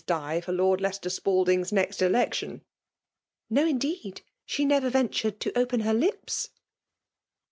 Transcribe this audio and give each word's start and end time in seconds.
Di 0.07 0.41
for 0.41 0.51
Lord 0.51 0.79
Leieester 0.81 1.11
Spalding's 1.11 1.71
next 1.71 2.01
election.'*'' 2.01 2.63
No' 3.51 3.71
'jndeed; 3.71 4.21
she 4.47 4.65
nerer 4.65 4.89
Tentnred 4.89 5.37
to 5.37 5.55
open 5.55 5.81
her 5.81 5.93
lips." 5.93 6.49